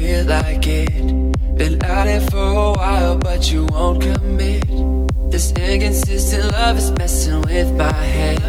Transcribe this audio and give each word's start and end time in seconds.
feel 0.00 0.24
like 0.24 0.66
it. 0.66 0.88
Been 1.58 1.76
at 1.84 2.06
it 2.08 2.22
for 2.30 2.38
a 2.38 2.72
while, 2.72 3.18
but 3.18 3.52
you 3.52 3.66
won't 3.66 4.00
commit. 4.00 4.66
This 5.30 5.52
inconsistent 5.52 6.52
love 6.52 6.78
is 6.78 6.90
messing 6.92 7.42
with 7.42 7.70
my 7.76 7.92
head. 7.92 8.40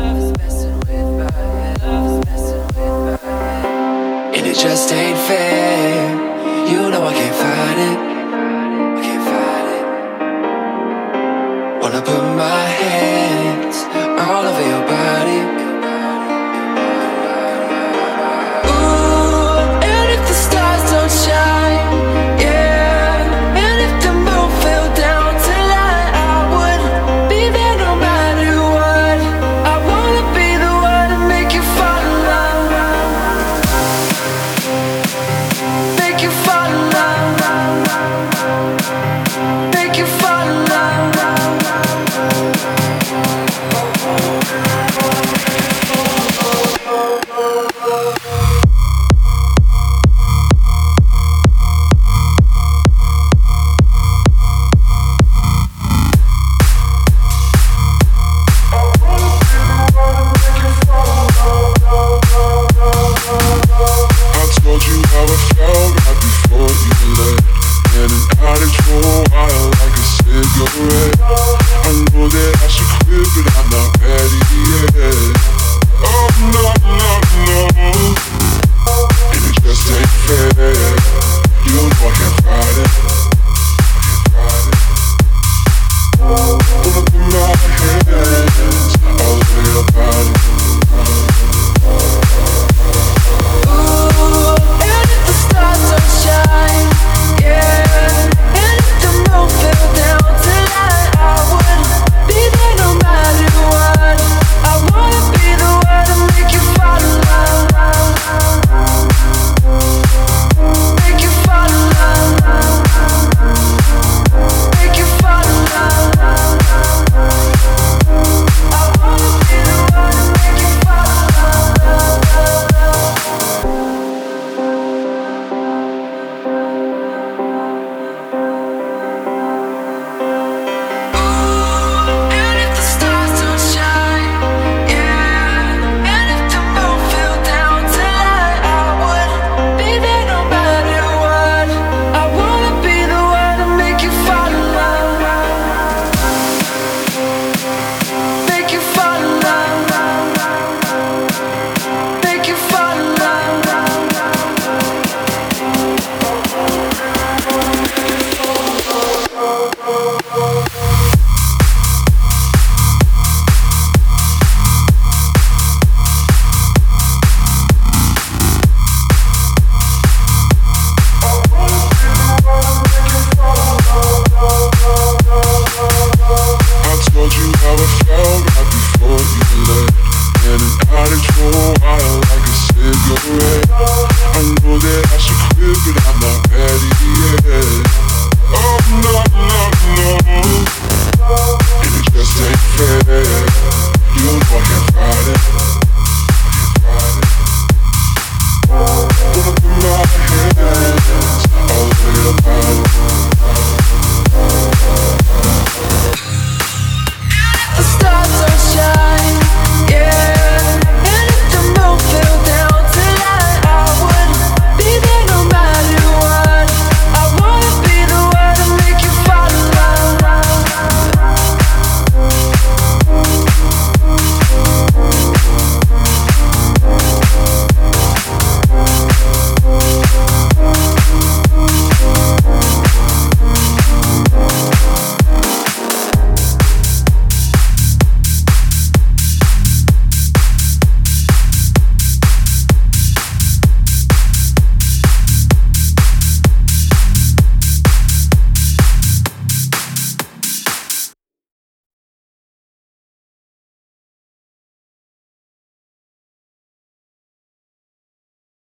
And 4.36 4.44
it 4.52 4.56
just 4.56 4.94
ain't 4.94 5.20
fair. 5.28 6.16
You 6.72 6.90
know 6.92 7.04
I 7.12 7.14
can't 7.20 7.38
fight 7.44 7.80
it. 7.90 7.98
I 8.98 9.02
can't 9.06 9.24
fight 9.30 9.68
it. 9.76 9.84
Wanna 11.82 12.02
put 12.02 12.24
my 12.44 12.64
hands 12.80 13.41